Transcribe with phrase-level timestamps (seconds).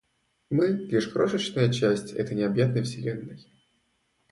[0.49, 3.45] Мы- лишь крошечная часть этой необъятной Вселенной.